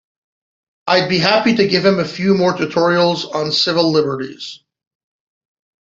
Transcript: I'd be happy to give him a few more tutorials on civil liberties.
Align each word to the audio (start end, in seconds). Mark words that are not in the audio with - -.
I'd 0.87 1.09
be 1.09 1.19
happy 1.19 1.55
to 1.57 1.67
give 1.67 1.85
him 1.85 1.99
a 1.99 2.07
few 2.07 2.33
more 2.33 2.53
tutorials 2.53 3.35
on 3.35 3.51
civil 3.51 3.91
liberties. 3.91 4.61